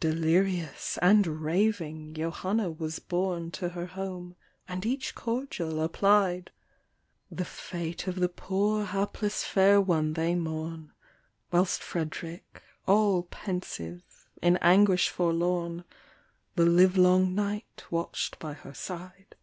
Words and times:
Delirious 0.00 0.98
and 1.00 1.44
raving, 1.44 2.12
Johanna 2.14 2.72
was 2.72 2.98
borne 2.98 3.52
To 3.52 3.68
her 3.68 3.86
home, 3.86 4.34
and 4.66 4.84
each 4.84 5.14
cordial 5.14 5.80
applied; 5.80 6.50
The 7.30 7.44
fate 7.44 8.08
of 8.08 8.16
the 8.16 8.28
poor 8.28 8.84
hapless 8.86 9.44
fair 9.44 9.80
one 9.80 10.14
they 10.14 10.34
mourn, 10.34 10.92
Whilst 11.52 11.80
Fred'rick, 11.82 12.64
all 12.88 13.28
pensive, 13.30 14.02
in 14.42 14.56
anguish 14.56 15.08
forlorn, 15.08 15.84
The 16.56 16.66
live 16.66 16.96
long 16.96 17.32
night 17.36 17.84
watch'd 17.88 18.40
by 18.40 18.54
her 18.54 18.74
side. 18.74 19.36